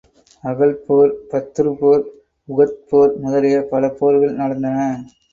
அகழ்ப் 0.43 0.79
போர், 0.85 1.11
பத்ருப் 1.29 1.75
போர், 1.79 2.01
உஹத் 2.49 2.79
போர் 2.87 3.13
முதலிய 3.17 3.59
பல 3.65 3.91
போர்கள் 3.91 4.33
நடந்தன. 4.33 4.79